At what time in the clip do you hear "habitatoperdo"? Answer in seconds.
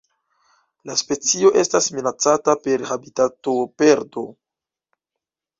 2.97-4.25